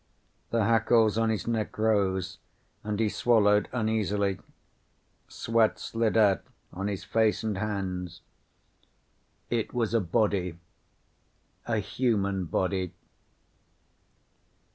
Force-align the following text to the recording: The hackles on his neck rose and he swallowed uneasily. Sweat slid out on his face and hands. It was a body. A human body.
The 0.49 0.63
hackles 0.63 1.15
on 1.19 1.29
his 1.29 1.45
neck 1.45 1.77
rose 1.77 2.39
and 2.83 2.99
he 2.99 3.07
swallowed 3.07 3.69
uneasily. 3.71 4.39
Sweat 5.27 5.77
slid 5.77 6.17
out 6.17 6.41
on 6.73 6.87
his 6.87 7.03
face 7.03 7.43
and 7.43 7.55
hands. 7.59 8.21
It 9.51 9.75
was 9.75 9.93
a 9.93 10.01
body. 10.01 10.57
A 11.67 11.77
human 11.77 12.45
body. 12.45 12.95